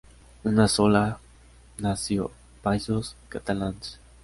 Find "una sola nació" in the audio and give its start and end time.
0.51-2.27